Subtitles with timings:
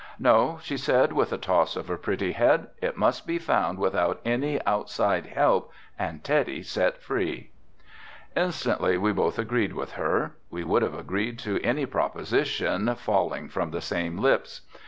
[0.17, 4.19] "No," she said, with a toss of her pretty head, "it must be found without
[4.25, 7.51] any outside help and Teddy set free."
[8.35, 10.35] Instantly we both agreed with her.
[10.49, 14.61] We would have agreed to any proposition falling from the same lips.